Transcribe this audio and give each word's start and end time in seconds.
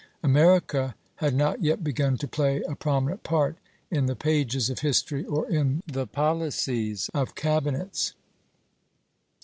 America 0.23 0.95
had 1.17 1.35
not 1.35 1.61
yet 1.61 1.83
begun 1.83 2.17
to 2.17 2.27
play 2.27 2.63
a 2.63 2.73
prominent 2.75 3.21
part 3.21 3.55
in 3.91 4.07
the 4.07 4.15
pages 4.15 4.67
of 4.67 4.79
history 4.79 5.23
or 5.25 5.47
in 5.47 5.83
the 5.85 6.07
policies 6.07 7.07
of 7.13 7.35
cabinets. 7.35 8.15